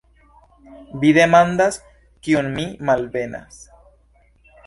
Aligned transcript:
Vi 1.03 1.11
demandas, 1.17 1.77
kiun 2.27 2.49
mi 2.57 2.65
malbenas! 2.91 3.63